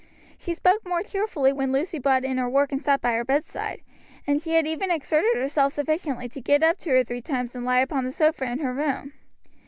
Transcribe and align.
She 0.35 0.55
spoke 0.55 0.83
more 0.83 1.03
cheerfully 1.03 1.53
when 1.53 1.71
Lucy 1.71 1.99
brought 1.99 2.25
in 2.25 2.39
her 2.39 2.49
work 2.49 2.71
and 2.71 2.81
sat 2.81 3.01
by 3.01 3.13
her 3.13 3.23
bedside, 3.23 3.81
and 4.25 4.41
she 4.41 4.55
had 4.55 4.65
even 4.65 4.89
exerted 4.89 5.35
herself 5.35 5.73
sufficiently 5.73 6.27
to 6.29 6.41
get 6.41 6.63
up 6.63 6.79
two 6.79 6.89
or 6.95 7.03
three 7.03 7.21
times 7.21 7.53
and 7.53 7.63
lie 7.65 7.81
upon 7.81 8.05
the 8.05 8.11
sofa 8.11 8.45
in 8.45 8.57
her 8.61 8.73
room. 8.73 9.13